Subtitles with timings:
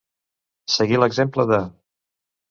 [0.75, 1.59] Seguir l'exemple de.